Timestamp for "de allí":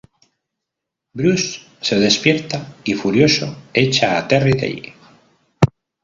4.53-4.93